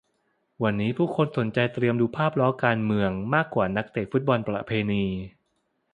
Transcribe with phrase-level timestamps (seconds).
[0.63, 5.05] วันนี้ผู้คนสนใจเตรียมดูภาพล้อการเมืองมากกว่านักเตะฟุตบอลประเพณี